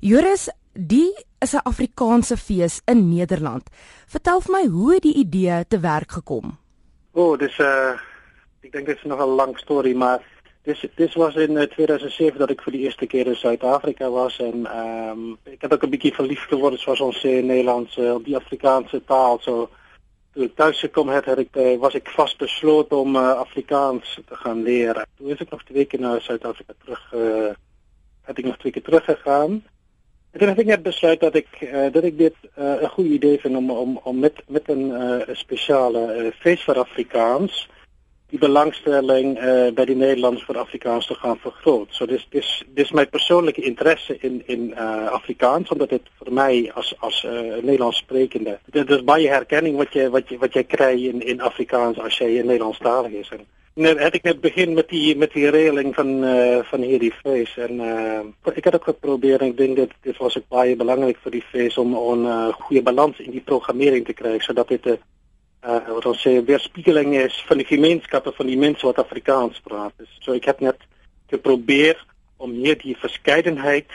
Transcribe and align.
Joris, 0.00 0.48
die 0.72 1.10
is 1.42 1.54
'n 1.54 1.66
Afrikaanse 1.66 2.36
fees 2.36 2.80
in 2.84 3.08
Nederland. 3.08 3.70
Vertel 4.06 4.40
vir 4.40 4.52
my 4.52 4.66
hoe 4.66 5.00
die 5.00 5.14
idee 5.14 5.66
te 5.68 5.80
werk 5.80 6.10
gekom? 6.10 6.58
O, 7.12 7.22
oh, 7.22 7.38
dis 7.38 7.58
'n 7.58 7.62
uh, 7.62 7.98
ek 8.62 8.72
dink 8.72 8.86
dit 8.86 8.96
is 8.96 9.02
nog 9.02 9.18
'n 9.18 9.34
lang 9.34 9.58
storie, 9.58 9.94
maar 9.94 10.22
dis 10.62 10.86
dis 10.94 11.14
was 11.14 11.34
in 11.34 11.68
2007 11.68 12.34
uh, 12.34 12.38
dat 12.38 12.50
ek 12.50 12.62
vir 12.62 12.72
die 12.72 12.80
eerste 12.80 13.06
keer 13.06 13.26
in 13.26 13.34
Suid-Afrika 13.34 14.10
was 14.10 14.38
en 14.38 14.66
ehm 14.66 15.10
um, 15.10 15.38
ek 15.44 15.62
het 15.62 15.72
ook 15.72 15.82
'n 15.82 15.90
bietjie 15.90 16.14
verlief 16.14 16.46
geword 16.46 16.78
soos 16.78 17.00
ons 17.00 17.18
sê 17.18 17.42
in 17.42 17.46
Nederlands 17.46 17.96
uh, 17.96 18.14
op 18.14 18.24
die 18.24 18.36
Afrikaanse 18.36 19.04
taal. 19.04 19.38
So 19.40 19.68
toe 20.32 20.44
ek 20.44 20.54
tuis 20.54 20.78
gekom 20.78 21.08
het, 21.08 21.24
het 21.24 21.38
ek 21.38 21.56
uh, 21.56 21.78
was 21.78 21.94
ek 21.94 22.08
vasbeslote 22.08 22.94
om 22.94 23.16
uh, 23.16 23.30
Afrikaans 23.30 24.20
te 24.28 24.36
gaan 24.36 24.62
leer. 24.62 25.06
Toe 25.16 25.32
is 25.32 25.40
ek 25.40 25.50
nog 25.50 25.64
twee 25.64 25.84
keer 25.84 26.00
na 26.00 26.18
Suid-Afrika 26.18 26.72
terug 26.84 27.12
uh, 27.14 27.54
het 28.22 28.38
ek 28.38 28.44
nog 28.44 28.58
twee 28.58 28.72
keer 28.72 28.82
terug 28.82 29.06
gegaan. 30.32 30.48
Ek 30.48 30.56
het 30.56 30.66
net 30.66 30.82
besluit 30.82 31.20
dat 31.20 31.34
ek 31.34 31.48
uh, 31.60 31.88
dat 31.92 32.04
ek 32.04 32.18
dit 32.18 32.34
eh, 32.54 32.64
'n 32.64 32.84
uh, 32.84 32.90
goeie 32.90 33.12
idee 33.12 33.38
vind 33.38 33.56
om 33.56 33.70
om 33.70 34.00
om 34.04 34.18
met 34.18 34.42
met 34.48 34.68
'n 34.68 34.90
uh, 34.90 35.34
spesiale 35.34 36.02
uh, 36.14 36.30
fees 36.40 36.62
vir 36.64 36.78
Afrikaans 36.78 37.68
die 38.28 38.38
belangstelling 38.38 39.38
uh, 39.38 39.70
by 39.72 39.84
die 39.88 39.96
Nederlanders 39.96 40.44
vir 40.44 40.58
Afrikaans 40.58 41.06
te 41.06 41.14
gaan 41.14 41.38
vergroot. 41.40 41.88
So 41.90 42.06
dis 42.06 42.26
dis 42.30 42.64
dis 42.76 42.90
my 42.92 43.06
persoonlike 43.06 43.62
interesse 43.62 44.18
in 44.20 44.42
in 44.46 44.72
uh, 44.76 45.06
Afrikaans 45.06 45.70
omdat 45.70 45.88
dit 45.88 46.10
vir 46.18 46.32
my 46.32 46.70
as 46.74 46.94
as 47.00 47.22
'n 47.24 47.28
uh, 47.28 47.62
Nederlands 47.62 47.98
sprekende 47.98 48.58
dit 48.66 48.90
is 48.90 49.04
baie 49.04 49.28
herkenning 49.28 49.76
wat 49.76 49.92
jy 49.92 50.10
wat 50.10 50.28
jy 50.28 50.38
wat 50.38 50.54
jy 50.54 50.64
kry 50.64 50.94
in 51.08 51.22
in 51.22 51.40
Afrikaans 51.40 51.98
as 51.98 52.18
jy 52.18 52.26
in 52.26 52.46
Nederlandstalig 52.46 53.12
is. 53.12 53.30
En, 53.30 53.46
net 53.78 53.98
het 54.02 54.14
ek 54.18 54.24
net 54.26 54.40
begin 54.42 54.74
met 54.74 54.88
die 54.90 55.16
met 55.16 55.32
die 55.32 55.48
reëling 55.50 55.94
van 55.94 56.10
uh, 56.24 56.58
van 56.70 56.82
hierdie 56.82 57.12
fees 57.22 57.52
en 57.56 57.80
uh, 57.80 58.22
ek 58.50 58.64
het 58.64 58.74
ook 58.74 58.90
geprobeer 58.90 59.40
en 59.40 59.52
ek 59.52 59.56
dink 59.58 59.76
dit 59.76 59.92
dit 60.02 60.18
was 60.18 60.36
ook 60.38 60.48
baie 60.48 60.76
belangrik 60.76 61.20
vir 61.22 61.38
die 61.38 61.44
fees 61.52 61.78
om 61.78 61.94
'n 61.94 62.26
uh, 62.26 62.48
goeie 62.66 62.82
balans 62.82 63.18
in 63.18 63.30
die 63.30 63.44
programmering 63.44 64.04
te 64.06 64.18
kry 64.18 64.38
sodat 64.38 64.68
dit 64.68 64.86
'n 64.86 64.98
uh, 65.62 65.80
wat 65.94 66.06
ons 66.06 66.22
weerspiegeling 66.22 67.16
is 67.16 67.44
van 67.46 67.58
die 67.58 67.66
gemeenskappe 67.66 68.32
van 68.32 68.46
die 68.46 68.58
mense 68.58 68.86
wat 68.86 68.98
Afrikaans 68.98 69.60
praat. 69.60 69.92
Dus, 69.96 70.34
ek 70.34 70.44
het 70.44 70.60
net 70.60 70.80
geprobeer 71.28 71.98
om 72.36 72.52
hier 72.52 72.78
die 72.78 72.96
verskeidenheid 72.96 73.90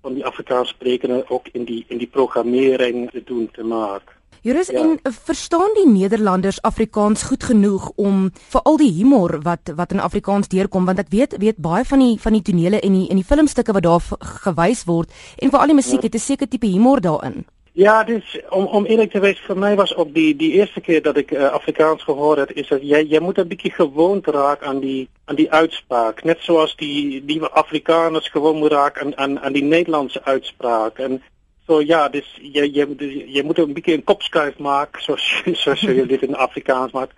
van 0.00 0.14
die 0.14 0.24
Afrikaans 0.24 0.68
sprekende 0.68 1.24
ook 1.28 1.48
in 1.52 1.64
die 1.64 1.84
in 1.88 1.98
die 1.98 2.10
programmering 2.10 3.10
te 3.10 3.24
doen 3.24 3.50
te 3.50 3.64
maak. 3.64 4.17
Joris 4.42 4.68
ja. 4.68 4.78
en 4.78 4.98
verstaan 5.02 5.74
die 5.74 5.88
Nederlanders 5.88 6.62
Afrikaans 6.62 7.22
goed 7.22 7.44
genoeg 7.44 7.90
om 7.96 8.30
vir 8.52 8.62
al 8.62 8.76
die 8.78 8.92
humor 8.92 9.40
wat 9.42 9.72
wat 9.74 9.92
in 9.92 10.00
Afrikaans 10.00 10.48
deurkom 10.48 10.86
want 10.86 11.02
ek 11.02 11.10
weet 11.10 11.34
weet 11.42 11.58
baie 11.58 11.84
van 11.84 11.98
die 12.04 12.14
van 12.22 12.38
die 12.38 12.42
tonele 12.42 12.80
en 12.80 12.92
die 12.92 13.08
en 13.10 13.18
die 13.18 13.26
filmstukke 13.26 13.74
wat 13.74 13.82
daar 13.82 14.02
gewys 14.44 14.84
word 14.86 15.10
en 15.42 15.50
vir 15.50 15.60
al 15.60 15.72
die 15.74 15.80
musiek 15.80 16.02
ja. 16.02 16.06
het 16.06 16.14
'n 16.14 16.26
sekere 16.30 16.48
tipe 16.48 16.66
humor 16.66 17.00
daarin. 17.00 17.44
Ja, 17.78 18.04
dis 18.04 18.40
om 18.50 18.66
om 18.66 18.86
eerlik 18.86 19.10
te 19.10 19.20
wees 19.20 19.38
vir 19.46 19.56
my 19.56 19.74
was 19.78 19.94
op 19.94 20.14
die 20.14 20.36
die 20.36 20.50
eerste 20.52 20.80
keer 20.80 21.02
dat 21.02 21.16
ek 21.16 21.30
uh, 21.30 21.50
Afrikaans 21.54 22.02
gehoor 22.02 22.40
het 22.42 22.50
is 22.58 22.68
dat 22.68 22.82
jy 22.82 23.04
jy 23.06 23.20
moet 23.22 23.38
'n 23.38 23.48
bietjie 23.48 23.70
gewoond 23.70 24.26
raak 24.26 24.62
aan 24.62 24.80
die 24.80 25.08
aan 25.30 25.38
die 25.38 25.50
uitspraak 25.50 26.24
net 26.24 26.40
soos 26.40 26.74
die 26.76 27.22
die 27.26 27.38
Afrikaners 27.44 28.28
gewoon 28.34 28.58
moet 28.58 28.72
raak 28.72 28.98
aan 28.98 29.14
aan 29.16 29.38
aan 29.38 29.52
die 29.52 29.62
Nederlandse 29.62 30.24
uitspraak 30.24 30.98
en 30.98 31.22
So 31.68 31.82
ja, 31.84 32.06
dis 32.08 32.24
jy 32.40 32.64
jy 32.64 32.86
jy 33.28 33.42
moet 33.44 33.58
'n 33.60 33.74
bietjie 33.76 33.96
'n 33.98 34.08
kopskuif 34.08 34.56
maak 34.58 34.96
soos 35.04 35.24
soos 35.64 35.80
jy 35.84 36.06
dit 36.08 36.22
in 36.22 36.34
Afrikaans 36.34 36.92
maak 36.92 37.12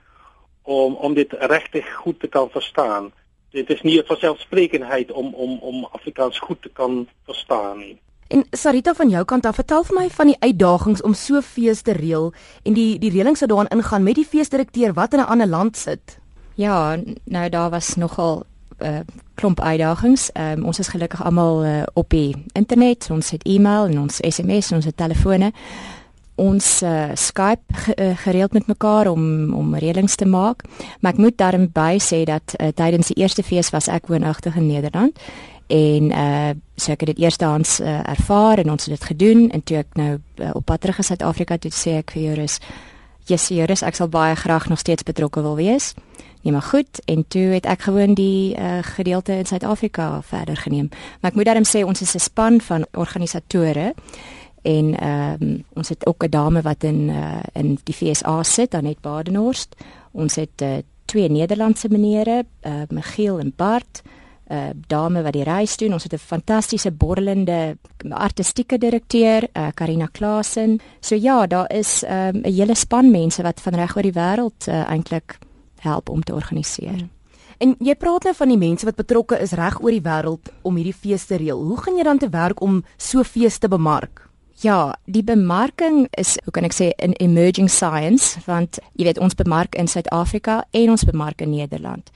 om 0.62 0.94
om 0.94 1.14
dit 1.14 1.32
regtig 1.32 1.86
goed 2.02 2.20
te 2.20 2.26
kan 2.26 2.50
verstaan. 2.50 3.12
Dit 3.52 3.70
is 3.70 3.82
nie 3.82 3.98
'n 3.98 4.06
vanselfsprekendheid 4.06 5.12
om 5.12 5.34
om 5.34 5.58
om 5.62 5.84
Afrikaans 5.92 6.38
goed 6.38 6.62
te 6.62 6.68
kan 6.68 7.06
verstaan 7.26 7.78
nie. 7.78 7.98
En 8.28 8.44
Sarita 8.50 8.94
van 8.94 9.08
jou 9.08 9.24
kant 9.24 9.46
af, 9.46 9.54
vertel 9.54 9.84
vir 9.84 10.00
my 10.00 10.08
van 10.08 10.26
die 10.26 10.40
uitdagings 10.40 11.02
om 11.02 11.14
so 11.14 11.40
fees 11.40 11.82
te 11.82 11.92
reël 11.92 12.32
en 12.62 12.74
die 12.74 12.98
die 12.98 13.10
reëlings 13.10 13.40
wat 13.40 13.48
daarin 13.48 13.78
ingaan 13.78 14.02
met 14.02 14.14
die 14.14 14.26
feesdirekteur 14.26 14.92
wat 14.94 15.12
in 15.14 15.20
'n 15.20 15.30
ander 15.30 15.46
land 15.46 15.76
sit. 15.76 16.18
Ja, 16.54 16.98
nou 17.24 17.48
daar 17.48 17.70
was 17.70 17.94
nogal 17.94 18.44
uh, 18.82 19.00
klomp 19.34 19.60
uitdagings. 19.60 20.30
Um, 20.34 20.64
ons 20.64 20.78
is 20.78 20.88
gelukkig 20.88 21.22
almal 21.24 21.64
uh, 21.64 21.82
op 21.94 22.10
die 22.10 22.34
internet. 22.52 23.08
Ons 23.10 23.30
het 23.30 23.44
e-mail 23.44 23.90
en 23.92 24.04
ons 24.06 24.20
SMS 24.20 24.70
en 24.70 24.80
ons 24.80 24.90
telefone. 24.94 25.52
Ons 26.40 26.82
uh, 26.82 27.10
Skype 27.14 27.94
gereeld 28.24 28.52
met 28.52 28.66
mekaar 28.66 29.10
om 29.10 29.54
om 29.54 29.74
reëlings 29.76 30.14
te 30.16 30.26
maak. 30.26 30.64
Maar 31.00 31.12
ek 31.12 31.22
moet 31.22 31.38
daarin 31.38 31.70
by 31.72 31.98
sê 32.00 32.24
dat 32.24 32.56
uh, 32.56 32.72
tydens 32.74 33.12
die 33.12 33.20
eerste 33.20 33.42
fees 33.42 33.70
was 33.70 33.88
ek 33.88 34.08
woonagtig 34.08 34.56
in 34.56 34.66
Nederland 34.66 35.18
en 35.70 36.10
uh 36.10 36.50
so 36.80 36.94
ek 36.94 37.02
het 37.04 37.10
dit 37.12 37.18
eerstehands 37.26 37.80
uh, 37.84 37.98
ervaar 38.08 38.58
en 38.58 38.70
ons 38.72 38.84
het 38.86 38.94
dit 38.94 39.04
gedoen 39.04 39.50
en 39.52 39.62
toe 39.62 39.76
ek 39.82 39.98
nou 40.00 40.14
uh, 40.16 40.50
op 40.56 40.64
pad 40.64 40.80
terug 40.80 41.02
in 41.02 41.04
Suid-Afrika 41.04 41.58
toe 41.60 41.70
sê 41.76 41.98
ek 42.00 42.14
vir 42.14 42.22
Joris, 42.22 42.56
"Jesus, 43.28 43.52
Joris, 43.52 43.82
ek 43.82 43.94
sal 43.94 44.08
baie 44.08 44.34
graag 44.34 44.68
nog 44.68 44.80
steeds 44.80 45.04
betrokke 45.04 45.42
wil 45.44 45.56
wees." 45.60 45.92
Nee, 46.42 46.52
maar 46.52 46.62
goed 46.62 47.04
en 47.04 47.24
toe 47.28 47.42
het 47.42 47.66
ek 47.66 47.82
gewoon 47.82 48.14
die 48.14 48.56
uh, 48.56 48.78
gedeelte 48.82 49.32
in 49.32 49.46
Suid-Afrika 49.46 50.22
verder 50.22 50.56
geneem. 50.56 50.88
Maar 51.20 51.30
ek 51.30 51.36
moet 51.36 51.44
daarom 51.44 51.68
sê 51.68 51.84
ons 51.84 52.00
is 52.00 52.14
'n 52.14 52.18
span 52.18 52.60
van 52.60 52.86
organisatore 52.92 53.94
en 54.62 54.96
ehm 54.98 55.42
um, 55.42 55.64
ons 55.74 55.88
het 55.88 56.06
ook 56.06 56.24
'n 56.24 56.30
dame 56.30 56.62
wat 56.62 56.84
in 56.84 57.08
uh, 57.08 57.40
in 57.52 57.78
die 57.84 57.94
FSA 57.94 58.42
sit, 58.42 58.74
Anet 58.74 59.00
Badenhorst. 59.00 59.76
Ons 60.10 60.34
het 60.34 60.62
uh, 60.62 60.76
twee 61.04 61.28
Nederlandse 61.28 61.88
menere, 61.88 62.44
uh, 62.62 62.72
Michiel 62.88 63.38
en 63.38 63.52
Bart. 63.56 64.02
'n 64.50 64.54
uh, 64.54 64.70
dame 64.86 65.22
wat 65.22 65.32
die 65.32 65.42
reis 65.42 65.76
doen. 65.76 65.92
Ons 65.92 66.02
het 66.02 66.12
'n 66.12 66.18
fantastiese 66.18 66.90
borrelende 66.90 67.76
artistieke 68.08 68.78
direkteur, 68.78 69.48
uh, 69.52 69.66
Karina 69.74 70.06
Klasen. 70.06 70.80
So 71.00 71.14
ja, 71.14 71.46
daar 71.46 71.72
is 71.72 72.02
ehm, 72.02 72.36
'n 72.36 72.46
um, 72.46 72.52
hele 72.54 72.74
span 72.74 73.10
mense 73.10 73.42
wat 73.42 73.60
van 73.60 73.74
reg 73.74 73.96
oor 73.96 74.02
die 74.02 74.12
wêreld 74.12 74.66
uh, 74.68 74.90
eintlik 74.90 75.38
help 75.82 76.08
om 76.08 76.22
te 76.22 76.34
organiseer. 76.34 76.98
Hmm. 76.98 77.10
En 77.60 77.74
jy 77.84 77.92
praat 78.00 78.24
nou 78.24 78.32
van 78.34 78.48
die 78.48 78.60
mense 78.60 78.86
wat 78.88 78.96
betrokke 78.96 79.36
is 79.44 79.52
reg 79.52 79.82
oor 79.82 79.92
die 79.92 80.04
wêreld 80.04 80.48
om 80.64 80.78
hierdie 80.80 80.96
fees 80.96 81.26
te 81.28 81.36
reël. 81.36 81.60
Hoe 81.60 81.76
gaan 81.76 81.98
jy 81.98 82.06
dan 82.08 82.18
te 82.18 82.30
werk 82.32 82.62
om 82.64 82.80
so 82.96 83.24
fees 83.24 83.58
te 83.60 83.68
bemark? 83.68 84.30
Ja, 84.60 84.94
die 85.04 85.24
bemarking 85.24 86.06
is, 86.20 86.34
hoe 86.44 86.52
kan 86.52 86.64
ek 86.64 86.72
sê, 86.76 86.92
'n 86.96 87.12
emerging 87.20 87.68
science 87.68 88.40
want 88.46 88.78
jy 88.96 89.04
weet 89.04 89.18
ons 89.18 89.34
bemark 89.34 89.74
in 89.74 89.88
Suid-Afrika 89.88 90.64
en 90.70 90.90
ons 90.90 91.04
bemark 91.04 91.40
in 91.40 91.50
Nederland. 91.50 92.10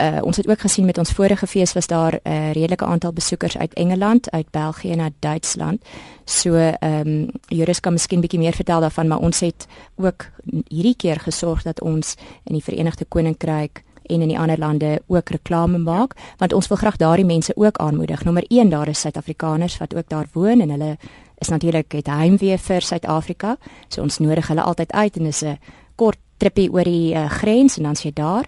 Uh, 0.00 0.18
ons 0.22 0.36
het 0.36 0.48
ook 0.48 0.60
gesien 0.60 0.84
met 0.84 0.98
ons 0.98 1.10
vorige 1.12 1.46
fees 1.46 1.72
was 1.72 1.86
daar 1.86 2.20
'n 2.22 2.28
uh, 2.28 2.52
redelike 2.52 2.84
aantal 2.84 3.12
besoekers 3.12 3.58
uit 3.58 3.72
Engeland, 3.72 4.30
uit 4.30 4.50
België 4.50 4.90
en 4.90 5.00
uit 5.00 5.12
Duitsland. 5.18 5.84
So 6.24 6.54
ehm 6.54 7.06
um, 7.06 7.30
Joris 7.46 7.80
kan 7.80 7.92
miskien 7.92 8.20
bietjie 8.20 8.38
meer 8.38 8.54
vertel 8.54 8.80
daarvan, 8.80 9.08
maar 9.08 9.18
ons 9.18 9.40
het 9.40 9.66
ook 9.96 10.26
hierdie 10.68 10.96
keer 10.96 11.20
gesorg 11.20 11.62
dat 11.62 11.80
ons 11.80 12.14
in 12.44 12.54
die 12.54 12.62
Verenigde 12.62 13.04
Koninkryk 13.04 13.82
en 14.02 14.20
in 14.20 14.28
die 14.28 14.38
ander 14.38 14.58
lande 14.58 15.02
ook 15.06 15.28
reklame 15.28 15.78
maak, 15.78 16.14
want 16.36 16.52
ons 16.52 16.68
wil 16.68 16.76
graag 16.76 16.96
daardie 16.96 17.24
mense 17.24 17.56
ook 17.56 17.76
aanmoedig. 17.76 18.24
Nommer 18.24 18.44
1 18.48 18.68
daar 18.68 18.88
is 18.88 19.00
Suid-Afrikaners 19.00 19.78
wat 19.78 19.94
ook 19.94 20.08
daar 20.08 20.26
woon 20.32 20.60
en 20.60 20.70
hulle 20.70 20.96
is 21.38 21.48
natuurlik 21.48 21.92
het 21.92 22.06
heimwee 22.06 22.58
vir 22.58 22.80
Suid-Afrika. 22.80 23.56
So 23.88 24.02
ons 24.02 24.18
nodig 24.18 24.48
hulle 24.48 24.62
altyd 24.62 24.92
uit 24.92 25.16
en 25.16 25.24
dis 25.24 25.42
'n 25.42 25.58
kort 25.94 26.18
tripie 26.36 26.72
oor 26.72 26.84
die 26.84 27.14
uh, 27.14 27.30
grens 27.30 27.76
en 27.76 27.82
dan 27.82 27.96
s'n 27.96 28.10
daar 28.14 28.44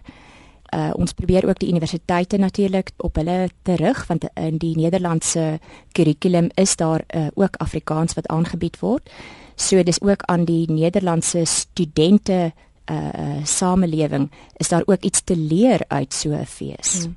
uh, 0.74 0.90
ons 0.96 1.12
probeer 1.12 1.48
ook 1.48 1.58
die 1.58 1.68
universiteite 1.68 2.36
natuurlik 2.36 2.90
op 2.96 3.16
hulle 3.20 3.48
terug 3.62 4.06
want 4.06 4.24
in 4.34 4.58
die 4.58 4.76
Nederlandse 4.76 5.58
kurrikulum 5.92 6.50
is 6.54 6.76
daar 6.76 7.04
uh, 7.14 7.26
ook 7.34 7.56
Afrikaans 7.56 8.14
wat 8.14 8.26
aangebied 8.26 8.78
word. 8.80 9.10
So 9.56 9.82
dis 9.82 10.02
ook 10.02 10.22
aan 10.22 10.44
die 10.44 10.70
Nederlandse 10.70 11.44
studente 11.44 12.52
uh 12.90 13.44
samelewing 13.46 14.30
is 14.56 14.68
daar 14.68 14.82
ook 14.86 15.02
iets 15.02 15.22
te 15.24 15.36
leer 15.36 15.84
uit 15.88 16.14
so 16.14 16.30
'n 16.30 16.46
fees. 16.46 17.02
Hmm. 17.02 17.16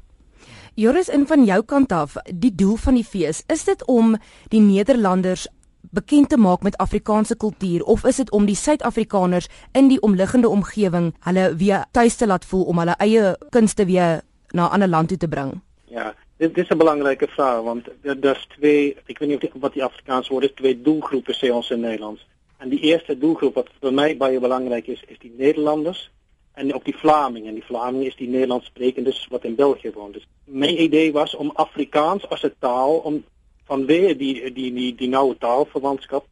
Joris 0.76 1.08
in 1.08 1.24
van 1.28 1.46
jou 1.46 1.64
kant 1.64 1.92
af, 1.92 2.18
die 2.36 2.52
doel 2.56 2.76
van 2.76 2.94
die 2.94 3.04
fees, 3.08 3.44
is 3.48 3.64
dit 3.64 3.86
om 3.88 4.18
die 4.52 4.60
Nederlanders 4.60 5.48
bekend 5.92 6.30
te 6.30 6.38
maak 6.38 6.62
met 6.62 6.78
Afrikaanse 6.78 7.36
kultuur 7.38 7.84
of 7.84 8.04
is 8.06 8.16
dit 8.16 8.32
om 8.32 8.46
die 8.46 8.56
Suid-Afrikaners 8.56 9.48
in 9.72 9.88
die 9.88 10.02
omliggende 10.02 10.50
omgewing 10.50 11.14
hulle 11.20 11.56
weer 11.56 11.86
tuis 11.92 12.16
te 12.16 12.28
laat 12.28 12.46
voel 12.46 12.64
om 12.64 12.80
hulle 12.80 12.96
eie 12.98 13.36
kunste 13.50 13.86
weer 13.86 14.22
na 14.52 14.68
'n 14.68 14.72
ander 14.72 14.88
land 14.88 15.08
toe 15.08 15.18
te 15.18 15.28
bring? 15.28 15.62
Ja, 15.86 16.14
dit 16.38 16.58
is 16.58 16.70
'n 16.70 16.78
belangrike 16.78 17.28
vraag 17.28 17.62
want 17.62 17.88
daar's 18.02 18.48
twee, 18.58 18.96
ek 19.06 19.20
weet 19.20 19.30
nie 19.30 19.52
wat 19.54 19.74
die 19.74 19.84
Afrikaans 19.84 20.28
woord 20.28 20.44
is, 20.44 20.52
twee 20.56 20.82
doelgroepe 20.82 21.34
sê 21.34 21.52
ons 21.52 21.70
in 21.70 21.80
Nederlands. 21.80 22.28
En 22.58 22.70
die 22.70 22.80
eerste 22.80 23.18
doelgroep 23.18 23.54
wat 23.56 23.70
vir 23.82 23.94
my 23.94 24.18
baie 24.18 24.40
belangrik 24.40 24.88
is, 24.88 25.04
is 25.08 25.20
die 25.20 25.34
Nederlanders 25.38 26.12
en 26.54 26.74
ook 26.74 26.86
die 26.86 26.98
Vlamingen. 26.98 27.54
Die 27.54 27.66
Vlamingen 27.66 28.08
is 28.08 28.16
die 28.16 28.28
Nederlands 28.28 28.66
sprekendes 28.66 29.28
wat 29.30 29.44
in 29.44 29.56
België 29.56 29.92
woon. 29.92 30.12
Dus 30.12 30.28
mijn 30.44 30.82
idee 30.82 31.12
was 31.12 31.36
om 31.36 31.52
Afrikaans 31.54 32.30
als 32.30 32.44
een 32.44 32.56
taal 32.60 32.98
om 32.98 33.24
vanweer 33.70 34.18
die 34.18 34.52
die 34.54 34.72
die 34.74 34.92
die 34.96 35.10
noue 35.10 35.38
taalverwantskap 35.38 36.26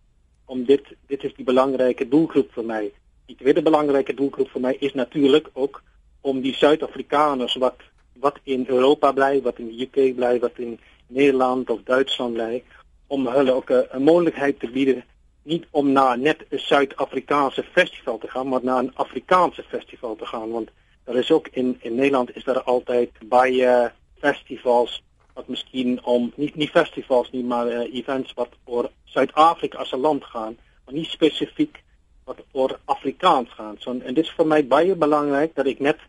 om 0.45 0.65
dit 0.65 0.85
dit 1.07 1.24
is 1.24 1.33
die 1.38 1.47
belangrike 1.47 2.07
doelgroep 2.07 2.51
vir 2.53 2.68
my. 2.69 2.83
Die 3.31 3.38
tweede 3.39 3.62
belangrike 3.62 4.13
doelgroep 4.13 4.51
vir 4.53 4.62
my 4.68 4.74
is 4.80 4.94
natuurlik 4.94 5.50
ook 5.53 5.81
om 6.21 6.41
die 6.41 6.53
Suid-Afrikaners 6.53 7.56
wat 7.63 7.81
wat 8.24 8.38
in 8.44 8.65
Europa 8.69 9.12
bly, 9.12 9.41
wat 9.44 9.57
in 9.59 9.71
die 9.71 9.88
UK 9.88 10.15
bly, 10.15 10.38
wat 10.39 10.59
in 10.63 10.77
Nederland 11.07 11.69
of 11.69 11.81
Duitsland 11.83 12.38
bly, 12.38 12.63
om 13.07 13.27
hulle 13.27 13.51
ook 13.53 13.71
'n 13.71 14.03
moontlikheid 14.03 14.59
te 14.59 14.68
bied 14.68 15.03
nie 15.44 15.63
om 15.71 15.91
na 15.91 16.15
net 16.15 16.45
'n 16.50 16.57
Suid-Afrikaanse 16.57 17.63
festival 17.63 18.18
te 18.18 18.27
gaan, 18.27 18.47
maar 18.47 18.63
na 18.63 18.81
'n 18.81 18.91
Afrikaanse 18.95 19.63
festival 19.63 20.15
te 20.15 20.25
gaan. 20.25 20.51
Want 20.51 20.69
daar 21.03 21.15
is 21.15 21.31
ook 21.31 21.47
in 21.51 21.77
in 21.81 21.95
Nederland 21.95 22.36
is 22.36 22.44
daar 22.44 22.62
altyd 22.62 23.12
baie 23.25 23.91
festivals 24.19 25.03
wat 25.33 25.47
miskien 25.47 25.97
om 26.03 26.31
nie 26.35 26.51
nie 26.56 26.69
festivals 26.69 27.31
nie 27.31 27.44
maar 27.44 27.68
uh, 27.68 27.85
events 27.94 28.33
wat 28.33 28.50
oor 28.65 28.89
Suid-Afrika 29.06 29.77
as 29.77 29.94
'n 29.94 30.01
land 30.01 30.24
gaan, 30.24 30.57
maar 30.85 30.95
nie 30.95 31.06
spesifiek 31.06 31.83
wat 32.25 32.39
oor 32.51 32.80
Afrikaans 32.85 33.50
gaan. 33.50 33.75
So 33.80 33.91
en 33.91 34.13
dit 34.13 34.25
is 34.25 34.35
vir 34.38 34.45
my 34.45 34.62
baie 34.68 34.95
belangrik 34.95 35.56
dat 35.56 35.68
ek 35.68 35.80
net 35.80 36.00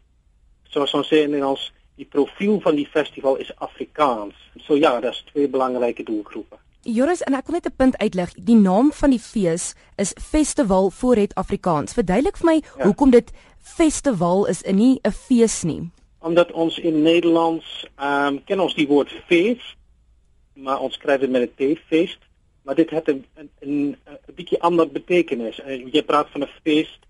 soos 0.70 0.94
ons 0.94 1.08
sê 1.08 1.24
in 1.24 1.34
Engels 1.34 1.72
die 1.96 2.06
profiel 2.10 2.60
van 2.60 2.76
die 2.76 2.88
festival 2.90 3.36
is 3.36 3.52
Afrikaans. 3.58 4.34
So 4.66 4.76
ja, 4.76 5.00
daar's 5.00 5.24
twee 5.32 5.48
belangrike 5.48 6.02
doelgroepe. 6.02 6.58
Joris, 6.84 7.22
en 7.24 7.34
ek 7.34 7.46
wil 7.46 7.54
net 7.54 7.66
'n 7.66 7.76
punt 7.76 7.96
uitlig. 7.98 8.34
Die 8.34 8.56
naam 8.56 8.92
van 8.92 9.10
die 9.10 9.20
fees 9.20 9.74
is 9.96 10.12
Festival 10.20 10.90
Voorret 10.90 11.34
Afrikaans. 11.34 11.92
Verduidelik 11.92 12.36
vir 12.36 12.46
my 12.46 12.60
ja. 12.60 12.84
hoekom 12.84 13.10
dit 13.10 13.32
festival 13.60 14.46
is 14.46 14.62
en 14.62 14.76
nie 14.76 15.00
'n 15.02 15.10
fees 15.10 15.62
nie. 15.62 15.90
Omdat 16.24 16.52
ons 16.52 16.78
in 16.80 17.02
Nederlands 17.04 17.70
ehm 17.94 18.26
um, 18.26 18.42
ken 18.48 18.60
ons 18.64 18.74
die 18.74 18.88
woord 18.88 19.12
fees, 19.28 19.64
maar 20.54 20.80
ons 20.80 20.96
skryf 20.96 21.20
dit 21.20 21.30
met 21.30 21.44
'n 21.44 21.54
T, 21.54 21.80
feest, 21.88 22.20
maar 22.64 22.74
dit 22.74 22.90
het 22.90 23.08
'n 23.08 23.24
'n 23.40 23.48
'n 23.64 23.96
bietjie 24.34 24.60
ander 24.60 24.88
betekenis. 24.88 25.58
Uh, 25.60 25.92
jy 25.92 26.02
praat 26.02 26.30
van 26.30 26.42
'n 26.42 26.54
feest 26.62 27.00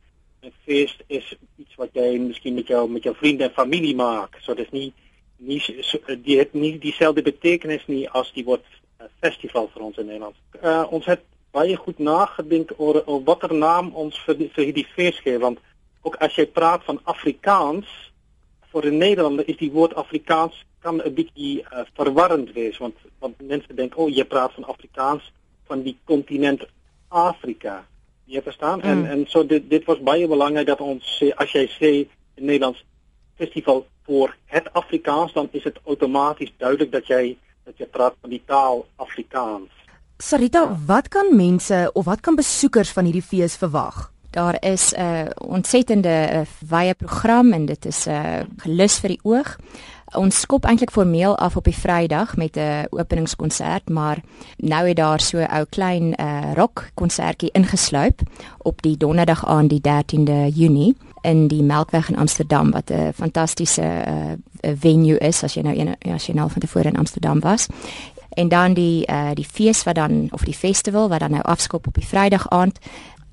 'n 0.42 0.52
fees 0.64 0.96
is 1.06 1.34
iets 1.56 1.74
wat 1.80 1.90
jy 1.92 2.18
miskien 2.18 2.54
met 2.54 2.66
jou 2.66 2.88
met 2.90 3.02
jou 3.02 3.14
vriende 3.16 3.44
en 3.44 3.50
familie 3.50 3.94
maak. 3.94 4.38
So 4.40 4.54
dis 4.54 4.70
nie 4.70 4.92
nie 5.36 5.60
so, 5.60 5.98
die 6.22 6.38
het 6.38 6.52
nie 6.52 6.78
dieselfde 6.78 7.22
betekenis 7.22 7.86
nie 7.86 8.08
as 8.10 8.32
die 8.32 8.44
woord 8.44 8.64
uh, 9.00 9.06
festival 9.20 9.68
vir 9.72 9.82
ons 9.82 9.98
in 9.98 10.06
Nederland. 10.06 10.36
Uh, 10.62 10.84
ons 10.90 11.06
het 11.06 11.22
baie 11.54 11.76
goed 11.76 11.98
nagedink 11.98 12.74
oor, 12.76 13.02
oor 13.06 13.22
watter 13.24 13.54
naam 13.54 13.92
ons 13.94 14.18
vir 14.26 14.38
die, 14.38 14.50
vir 14.54 14.68
hierdie 14.70 14.88
fees 14.94 15.20
gee 15.22 15.38
want 15.38 15.60
ook 16.04 16.18
as 16.24 16.36
jy 16.36 16.46
praat 16.46 16.84
van 16.84 17.00
Afrikaans 17.04 17.90
vir 18.74 18.90
'n 18.90 18.98
Nederlander 18.98 19.48
is 19.48 19.56
die 19.56 19.70
woord 19.72 19.94
Afrikaans 19.94 20.64
kan 20.82 21.00
'n 21.00 21.14
bietjie 21.14 21.62
uh, 21.62 21.86
verwarrend 21.94 22.52
wees 22.52 22.78
want 22.78 22.96
want 23.18 23.40
mense 23.40 23.74
dink 23.74 23.96
o, 23.96 24.04
oh, 24.04 24.10
jy 24.10 24.24
praat 24.24 24.52
van 24.52 24.64
Afrikaans 24.64 25.32
van 25.66 25.82
die 25.82 25.96
kontinent 26.04 26.66
Afrika. 27.08 27.84
Jy 28.26 28.42
verstaan? 28.42 28.78
Mm. 28.78 28.90
En 28.90 29.06
en 29.06 29.24
so 29.28 29.46
dit 29.46 29.70
dit 29.70 29.84
was 29.84 30.00
baie 30.00 30.28
belangrik 30.28 30.66
dat 30.66 30.80
ons 30.80 31.18
sê 31.20 31.30
as 31.36 31.52
jy 31.52 31.66
sê 31.78 31.92
in 32.34 32.44
Nederlands 32.50 32.84
festival 33.36 33.86
vir 34.06 34.36
het 34.46 34.72
Afrikaans 34.72 35.32
dan 35.32 35.48
is 35.52 35.62
dit 35.62 35.78
outomaties 35.84 36.52
duidelik 36.58 36.92
dat 36.92 37.06
jy 37.06 37.36
dat 37.64 37.78
jy 37.78 37.86
praat 37.86 38.14
van 38.20 38.30
die 38.30 38.42
taal 38.46 38.86
Afrikaans. 38.96 39.70
Sarita, 40.18 40.68
wat 40.86 41.08
kan 41.08 41.36
mense 41.36 41.90
of 41.94 42.04
wat 42.04 42.20
kan 42.20 42.36
besoekers 42.36 42.92
van 42.92 43.04
hierdie 43.04 43.24
fees 43.24 43.56
verwag? 43.56 44.13
Daar 44.34 44.56
is 44.60 44.92
'n 44.92 45.00
uh, 45.00 45.30
ontsettende 45.48 46.16
uh, 46.32 46.40
wye 46.68 46.94
program 46.94 47.52
en 47.52 47.66
dit 47.66 47.86
is 47.86 48.06
'n 48.06 48.10
uh, 48.10 48.40
gelus 48.56 48.98
vir 48.98 49.08
die 49.08 49.20
oog 49.22 49.58
ons 50.14 50.40
skop 50.40 50.64
eintlik 50.64 50.92
formeel 50.94 51.36
af 51.38 51.56
op 51.56 51.64
die 51.64 51.76
Vrydag 51.76 52.36
met 52.36 52.56
'n 52.56 52.86
openingskonsert, 52.90 53.88
maar 53.88 54.18
nou 54.56 54.88
het 54.88 54.96
daar 54.96 55.20
so 55.20 55.38
'n 55.38 55.50
ou 55.50 55.64
klein 55.68 56.14
uh, 56.20 56.52
rock 56.54 56.90
konsertjie 56.94 57.50
ingesluip 57.52 58.20
op 58.58 58.82
die 58.82 58.96
donderdag 58.96 59.46
aan 59.46 59.66
die 59.66 59.80
13de 59.80 60.54
Junie 60.54 60.96
in 61.20 61.48
die 61.48 61.62
Melkweg 61.62 62.08
in 62.08 62.16
Amsterdam 62.16 62.70
wat 62.70 62.90
'n 62.90 63.12
fantastiese 63.12 63.82
uh, 63.82 64.72
venue 64.76 65.18
is 65.18 65.42
as 65.42 65.54
jy 65.54 65.62
nou 65.62 65.78
een 65.78 66.12
as 66.12 66.26
jy 66.26 66.34
nou 66.34 66.50
van 66.50 66.60
tevore 66.60 66.88
in 66.88 66.96
Amsterdam 66.96 67.40
was. 67.40 67.66
En 68.28 68.48
dan 68.48 68.74
die 68.74 69.06
uh, 69.10 69.30
die 69.34 69.46
fees 69.52 69.82
wat 69.82 69.94
dan 69.94 70.28
of 70.30 70.42
die 70.42 70.54
festival 70.54 71.08
wat 71.08 71.20
dan 71.20 71.30
nou 71.30 71.42
afskop 71.42 71.86
op 71.86 71.94
die 71.94 72.06
Vrydag 72.06 72.48
aand 72.48 72.78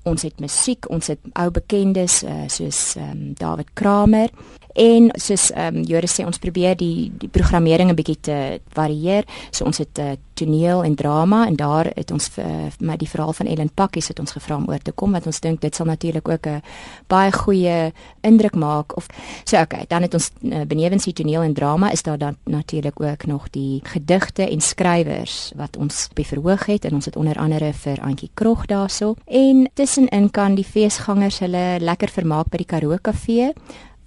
ons 0.08 0.22
het 0.22 0.40
musiek, 0.42 0.88
ons 0.90 1.06
het 1.12 1.20
ou 1.38 1.48
bekendes 1.54 2.22
uh, 2.26 2.44
soos 2.50 2.80
um, 3.00 3.32
David 3.38 3.70
Kramer 3.78 4.30
en 4.74 5.10
soos 5.14 5.50
ehm 5.50 5.76
um, 5.76 5.82
Joris 5.82 6.14
sê 6.20 6.26
ons 6.26 6.38
probeer 6.38 6.76
die 6.76 7.12
die 7.18 7.28
programmering 7.28 7.90
'n 7.90 7.94
bietjie 7.94 8.20
te 8.20 8.60
varieer. 8.74 9.24
So 9.50 9.64
ons 9.64 9.78
het 9.78 9.98
'n 9.98 10.00
uh, 10.00 10.16
toneel 10.34 10.82
en 10.82 10.94
drama 10.94 11.46
en 11.46 11.56
daar 11.56 11.90
het 11.94 12.10
ons 12.10 12.30
uh, 12.38 12.44
met 12.78 12.98
die 12.98 13.08
verhaal 13.08 13.32
van 13.32 13.46
Ellen 13.46 13.70
Pakkies 13.74 14.08
het 14.08 14.18
ons 14.18 14.32
gevra 14.32 14.56
om 14.56 14.68
oor 14.68 14.78
te 14.78 14.92
kom 14.92 15.12
wat 15.12 15.26
ons 15.26 15.40
dink 15.40 15.60
dit 15.60 15.74
sal 15.74 15.86
natuurlik 15.86 16.28
ook 16.28 16.46
'n 16.46 16.62
baie 17.06 17.32
goeie 17.32 17.92
indruk 18.20 18.54
maak 18.54 18.96
of 18.96 19.06
so 19.44 19.60
okay, 19.60 19.84
dan 19.88 20.02
het 20.02 20.14
ons 20.14 20.30
uh, 20.40 20.60
benewens 20.66 21.04
die 21.04 21.12
toneel 21.12 21.42
en 21.42 21.54
drama 21.54 21.90
is 21.90 22.02
daar 22.02 22.18
dan 22.18 22.36
natuurlik 22.44 23.00
ook 23.00 23.26
nog 23.26 23.50
die 23.50 23.80
gedigte 23.82 24.48
en 24.50 24.60
skrywers 24.60 25.52
wat 25.56 25.76
ons 25.76 26.06
op 26.10 26.16
die 26.16 26.26
verhoog 26.26 26.66
het 26.66 26.84
en 26.84 26.94
ons 26.94 27.04
het 27.04 27.16
onder 27.16 27.36
andere 27.36 27.72
vir 27.72 28.00
Antjie 28.00 28.30
Krog 28.34 28.66
daarso 28.66 29.14
en 29.24 29.70
tussenin 29.74 30.30
kan 30.30 30.54
die 30.54 30.64
feesgangers 30.64 31.38
hulle 31.38 31.76
lekker 31.80 32.08
vermaak 32.08 32.48
by 32.48 32.56
die 32.56 32.66
Karoo 32.66 32.96
Kafee 33.02 33.52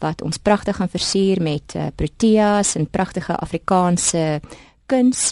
wat 0.06 0.22
ons 0.22 0.38
pragtig 0.38 0.78
gaan 0.78 0.92
versier 0.92 1.42
met 1.42 1.76
uh, 1.76 1.90
proteas 1.96 2.76
en 2.80 2.90
pragtige 2.90 3.36
Afrikaanse 3.36 4.40
kuns 4.86 5.32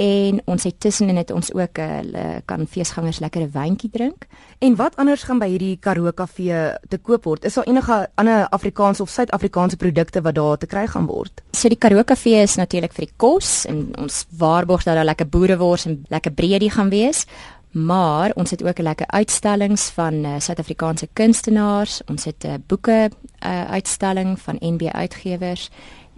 en 0.00 0.40
ons 0.48 0.64
het 0.64 0.78
tussenin 0.80 1.18
het 1.20 1.30
ons 1.30 1.52
ook 1.52 1.78
'n 1.78 1.80
uh, 1.80 2.36
eh, 2.36 2.42
kan 2.44 2.66
feesgangers 2.66 3.18
lekkere 3.18 3.48
wyntjie 3.48 3.90
drink. 3.90 4.26
En 4.58 4.76
wat 4.76 4.96
anders 4.96 5.22
gaan 5.22 5.38
by 5.38 5.48
hierdie 5.48 5.76
Karoo 5.76 6.12
Kafee 6.12 6.78
te 6.88 6.98
koop 6.98 7.24
word? 7.24 7.44
Is 7.44 7.54
daar 7.54 7.64
enige 7.64 8.08
ander 8.14 8.48
Afrikaanse 8.48 9.02
of 9.02 9.08
Suid-Afrikaanse 9.10 9.76
produkte 9.76 10.20
wat 10.20 10.34
daar 10.34 10.58
te 10.58 10.66
kry 10.66 10.86
gaan 10.86 11.06
word? 11.06 11.42
So 11.50 11.68
die 11.68 11.78
Karoo 11.78 12.04
Kafee 12.04 12.42
is 12.42 12.54
natuurlik 12.54 12.92
vir 12.92 13.04
die 13.06 13.14
kos 13.16 13.64
en 13.66 13.90
ons 13.98 14.26
waarborg 14.38 14.82
dat 14.82 14.94
daar 14.94 15.04
lekker 15.04 15.28
boerewors 15.28 15.86
en 15.86 16.04
lekker 16.08 16.32
breedie 16.32 16.70
gaan 16.70 16.88
wees. 16.88 17.26
Maar 17.72 18.32
ons 18.34 18.50
het 18.50 18.64
ook 18.64 18.78
'n 18.78 18.82
lekker 18.82 19.06
uitstallings 19.06 19.88
van 19.88 20.14
uh, 20.14 20.34
Suid-Afrikaanse 20.38 21.08
kunstenaars. 21.12 22.00
Ons 22.06 22.24
het 22.24 22.44
'n 22.44 22.48
uh, 22.48 22.54
boeke 22.66 23.10
uh, 23.46 23.64
uitstalling 23.64 24.40
van 24.40 24.56
NB 24.60 24.82
Uitgewers 24.82 25.70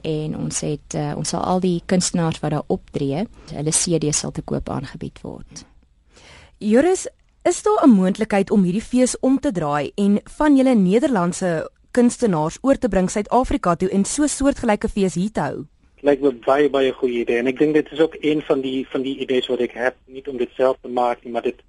en 0.03 0.37
ons 0.37 0.61
het 0.61 0.95
uh, 0.95 1.12
ons 1.17 1.29
sal 1.29 1.41
al 1.41 1.61
die 1.61 1.83
kunstenaars 1.87 2.41
wat 2.41 2.51
daar 2.51 2.67
optree, 2.67 3.27
hulle 3.53 3.71
CD's 3.71 4.19
sal 4.19 4.31
te 4.31 4.43
koop 4.43 4.69
aangebied 4.69 5.21
word. 5.21 5.65
Joris, 6.59 7.09
is 7.43 7.62
daar 7.62 7.87
'n 7.87 7.91
moontlikheid 7.91 8.51
om 8.51 8.62
hierdie 8.62 8.83
fees 8.83 9.19
om 9.21 9.41
te 9.41 9.53
draai 9.53 9.93
en 9.95 10.21
van 10.25 10.56
julle 10.56 10.75
Nederlandse 10.75 11.71
kunstenaars 11.91 12.59
oor 12.61 12.79
te 12.79 12.89
bring 12.89 13.11
Suid-Afrika 13.11 13.75
toe 13.75 13.89
en 13.89 14.05
so 14.05 14.27
soortgelyke 14.27 14.89
fees 14.89 15.15
hier 15.15 15.33
te 15.33 15.41
hou? 15.41 15.67
Lyk 16.05 16.21
my 16.21 16.33
baie 16.45 16.69
baie 16.69 16.93
goeie 16.93 17.23
idee. 17.23 17.41
En 17.41 17.49
ek 17.49 17.61
dink 17.61 17.77
dit 17.79 17.93
is 17.97 18.01
ook 18.05 18.17
een 18.21 18.43
van 18.45 18.61
die 18.61 18.83
van 18.93 19.05
die 19.06 19.15
idees 19.25 19.47
wat 19.49 19.62
ek 19.65 19.77
het 19.79 19.97
nie 20.05 20.25
om 20.29 20.37
dit 20.41 20.51
self 20.56 20.77
te 20.83 20.89
nie 20.89 21.33
maar 21.33 21.47
dit 21.47 21.62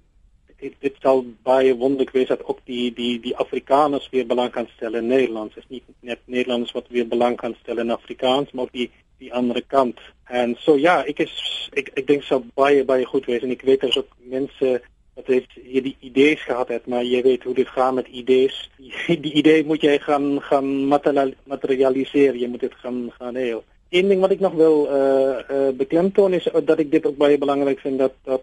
dit, 0.60 0.74
dit 0.80 0.94
sal 1.04 1.22
baie 1.44 1.72
wonderlik 1.76 2.12
wees 2.12 2.28
dat 2.28 2.44
ook 2.44 2.60
die 2.64 2.92
die 2.92 3.20
die 3.20 3.36
Afrikaners 3.36 4.08
weer 4.12 4.26
belang 4.26 4.50
kan 4.52 4.68
stel 4.76 4.94
in 4.94 5.08
Nederlands 5.08 5.56
is 5.56 5.68
nie 5.68 5.82
net 6.00 6.20
Nederlanders 6.24 6.72
wat 6.76 6.88
weer 6.88 7.08
belang 7.08 7.36
kan 7.36 7.56
stel 7.62 7.78
in 7.78 7.90
Afrikaans 7.90 8.52
maar 8.52 8.68
die 8.72 8.90
die 9.18 9.32
ander 9.32 9.62
kant. 9.64 10.00
En 10.28 10.56
so 10.60 10.76
ja 10.76 10.98
ek 11.04 11.22
is 11.24 11.36
ek 11.72 11.88
ek 11.96 12.06
dink 12.06 12.24
sou 12.24 12.42
baie 12.60 12.84
baie 12.84 13.06
goed 13.08 13.26
wees 13.26 13.42
en 13.42 13.54
ek 13.56 13.64
weet 13.64 13.80
daar's 13.84 13.96
ook 14.02 14.12
mense 14.20 14.80
wat 15.16 15.30
het 15.32 15.48
hier 15.56 15.82
die 15.82 15.96
idees 16.00 16.42
gehad 16.44 16.68
het 16.68 16.86
maar 16.86 17.04
jy 17.04 17.22
weet 17.24 17.48
hoe 17.48 17.54
dit 17.54 17.68
gaan 17.68 17.96
met 17.96 18.12
idees. 18.12 18.68
Die, 18.76 19.16
die 19.20 19.32
idee 19.40 19.64
moet 19.64 19.80
jy 19.80 19.96
gaan 20.04 20.42
gaan 20.42 20.68
materialiseer 20.92 22.36
jy 22.36 22.52
moet 22.52 22.68
dit 22.68 22.76
gaan 22.84 23.00
gaan 23.16 23.40
heel 23.40 23.64
Een 23.88 24.08
ding 24.08 24.20
wat 24.20 24.30
ek 24.30 24.40
nog 24.40 24.52
wil 24.52 24.88
eh 24.90 24.94
uh, 24.94 25.68
uh, 25.68 25.74
beklemtoon 25.76 26.32
is 26.32 26.48
dat 26.64 26.78
ek 26.78 26.90
dit 26.90 27.06
ook 27.06 27.16
baie 27.16 27.38
belangrik 27.38 27.78
vind 27.80 27.98
dat 27.98 28.12
dat 28.24 28.42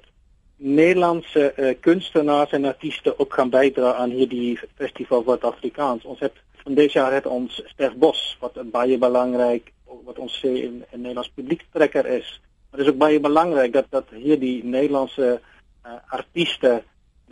Nederlandse 0.57 1.53
uh, 1.57 1.73
kunstenaars 1.79 2.51
en 2.51 2.65
artieste 2.65 3.19
ook 3.19 3.33
gaan 3.33 3.49
bydra 3.49 3.93
aan 3.93 4.09
hierdie 4.09 4.59
festival 4.75 5.23
wat 5.23 5.43
Afrikaans. 5.43 6.03
Ons 6.03 6.19
het 6.19 6.33
van 6.63 6.73
dit 6.73 6.91
jaar 6.91 7.13
het 7.13 7.25
ons 7.25 7.61
Stergbos 7.65 8.37
wat 8.39 8.71
baie 8.71 8.97
belangrik 8.97 9.71
wat 10.05 10.19
ons 10.19 10.39
sê 10.39 10.51
in 10.63 10.83
'n 10.91 11.01
Nederlands 11.01 11.31
publiekstrekker 11.35 12.05
is. 12.05 12.41
Maar 12.69 12.79
dit 12.79 12.87
is 12.87 12.93
ook 12.93 12.99
baie 12.99 13.19
belangrik 13.19 13.73
dat 13.73 13.85
dat 13.89 14.07
hierdie 14.09 14.63
Nederlandse 14.63 15.41
uh, 15.85 15.91
artieste 16.07 16.83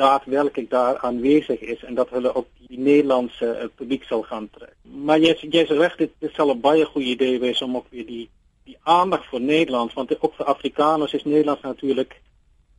daadwerklik 0.01 0.69
daar 0.69 0.97
aanwesig 1.07 1.61
is 1.75 1.83
en 1.83 1.95
dat 1.95 2.09
hulle 2.09 2.33
ook 2.35 2.47
die 2.67 2.79
Nederlandse 2.79 3.49
uh, 3.53 3.69
publiek 3.75 4.03
sal 4.09 4.23
gaan 4.29 4.49
trek. 4.57 4.75
Maar 5.07 5.19
jy 5.19 5.33
sê 5.39 5.77
reg 5.77 5.95
dit, 6.03 6.11
dit 6.19 6.33
sal 6.35 6.53
'n 6.53 6.61
baie 6.61 6.85
goeie 6.85 7.13
idee 7.15 7.39
wees 7.39 7.61
om 7.61 7.75
ook 7.77 7.89
weer 7.89 8.07
die 8.07 8.27
die 8.65 8.77
aandag 8.83 9.23
vir 9.29 9.41
Nederland 9.41 9.93
want 9.93 10.13
ook 10.19 10.35
vir 10.37 10.45
Afrikaners 10.45 11.13
is 11.13 11.23
Nederlands 11.25 11.61
natuurlik 11.61 12.19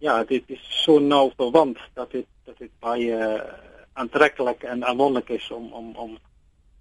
ja, 0.03 0.25
dit 0.25 0.43
is 0.47 0.63
so 0.85 0.99
nou 0.99 1.31
verwant 1.37 1.79
dat 1.95 2.11
dit 2.11 2.27
dat 2.45 2.59
dit 2.59 2.71
baie 2.83 3.15
uh, 3.15 3.41
aantreklik 3.93 4.63
en 4.63 4.85
aanwonderlik 4.85 5.29
is 5.29 5.51
om 5.51 5.73
om 5.73 5.97
om 5.97 6.19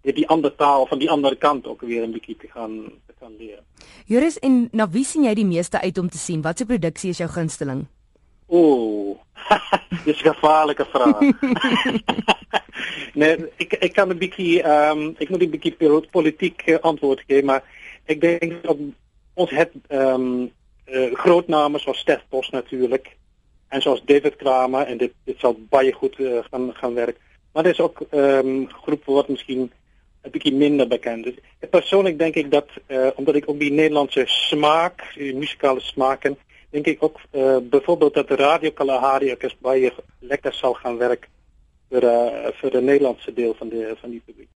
die 0.01 0.27
ander 0.27 0.55
taal 0.55 0.87
van 0.89 0.99
die 0.99 1.09
ander 1.09 1.35
kant 1.37 1.67
ook 1.67 1.81
weer 1.81 2.07
'n 2.07 2.11
bietjie 2.11 2.37
te 2.37 2.47
gaan 2.47 2.89
te 3.05 3.13
gaan 3.19 3.35
leer. 3.37 3.59
Joris 4.05 4.39
en 4.39 4.69
na 4.71 4.89
wie 4.89 5.05
sien 5.05 5.23
jy 5.23 5.33
die 5.33 5.45
meeste 5.45 5.81
uit 5.81 5.97
om 5.97 6.09
te 6.09 6.17
sien? 6.17 6.41
Watse 6.41 6.65
produksie 6.65 7.09
is 7.09 7.17
jou 7.17 7.29
gunsteling? 7.29 7.85
Ooh. 8.47 9.17
Dis 10.05 10.21
'n 10.21 10.33
gevaarlike 10.33 10.85
vraag. 10.85 11.19
nee, 13.19 13.35
ek 13.57 13.93
kan 13.93 14.09
'n 14.09 14.17
bietjie 14.17 14.61
ehm 14.63 14.99
um, 14.99 15.15
ek 15.19 15.29
moet 15.29 15.43
'n 15.43 15.49
bietjie 15.49 15.75
politiek 16.11 16.61
uh, 16.65 16.79
antwoord 16.81 17.23
gee, 17.27 17.43
maar 17.43 17.63
ek 18.05 18.21
dink 18.21 18.63
dat 18.63 18.77
ons 19.33 19.51
het 19.51 19.73
ehm 19.87 20.13
um, 20.13 20.51
uh, 20.87 21.11
groot 21.23 21.47
name 21.47 21.79
soos 21.79 21.99
Stef 21.99 22.23
Bos 22.29 22.49
natuurlik 22.49 23.15
en 23.69 23.81
zoals 23.81 24.05
David 24.05 24.35
Kramer 24.35 24.87
en 24.87 24.97
dit 24.97 25.13
dit 25.25 25.39
sal 25.39 25.55
baie 25.69 25.93
goed 25.93 26.19
uh, 26.19 26.43
gaan 26.51 26.73
gaan 26.73 26.93
werk. 26.93 27.17
Maar 27.53 27.65
er 27.65 27.71
is 27.71 27.79
ook 27.79 28.01
ehm 28.09 28.47
um, 28.47 28.67
groepe 28.83 29.11
wat 29.11 29.27
miskien 29.27 29.71
'n 30.23 30.31
bietjie 30.31 30.53
minder 30.53 30.87
bekend 30.87 31.25
is. 31.25 31.35
Dus, 31.59 31.69
persoonlik 31.69 32.17
denk 32.19 32.35
ik 32.35 32.51
dat 32.51 32.67
uh, 32.87 33.07
omdat 33.15 33.35
ik 33.35 33.49
ook 33.49 33.59
die 33.59 33.71
Nederlandse 33.71 34.23
smaak, 34.25 35.13
die 35.15 35.35
muzikale 35.35 35.79
smaken, 35.79 36.37
denk 36.71 36.85
ik 36.85 37.03
ook 37.03 37.19
uh, 37.31 37.57
bijvoorbeeld 37.63 38.13
dat 38.13 38.27
de 38.27 38.35
Radio 38.35 38.71
Kalahari 38.71 39.31
ook 39.31 39.41
eens 39.43 39.57
baie 39.57 39.93
lekker 40.19 40.53
zal 40.53 40.73
gaan 40.73 40.97
werken 40.97 41.29
voor 41.89 42.03
uh, 42.03 42.47
voor 42.51 42.71
de 42.71 42.81
Nederlandse 42.81 43.33
deel 43.33 43.53
van 43.53 43.69
de 43.69 43.95
van 43.99 44.09
die 44.09 44.21
publiek. 44.25 44.49